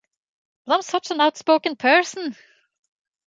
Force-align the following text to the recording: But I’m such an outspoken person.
But 0.65 0.73
I’m 0.73 0.81
such 0.81 1.11
an 1.11 1.21
outspoken 1.21 1.75
person. 1.75 2.35